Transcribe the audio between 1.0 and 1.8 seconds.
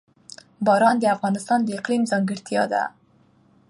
افغانستان د